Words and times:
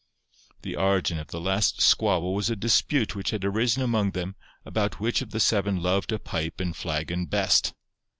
The 0.63 0.75
origin 0.77 1.19
of 1.19 1.27
the 1.27 1.39
last 1.39 1.79
squabble 1.79 2.33
was 2.33 2.49
a 2.49 2.55
dispute 2.55 3.15
which 3.15 3.29
had 3.29 3.45
arisen 3.45 3.83
among 3.83 4.13
them 4.13 4.33
about 4.65 4.99
which 4.99 5.21
of 5.21 5.29
the 5.29 5.39
seven 5.39 5.79
loved 5.79 6.11
a 6.11 6.17
pipe 6.17 6.59
and 6.59 6.75
flagon 6.75 7.27
best. 7.27 7.75